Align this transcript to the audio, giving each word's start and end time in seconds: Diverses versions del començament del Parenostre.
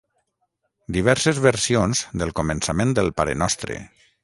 Diverses 0.95 1.41
versions 1.43 2.03
del 2.23 2.33
començament 2.41 2.97
del 3.01 3.13
Parenostre. 3.21 3.79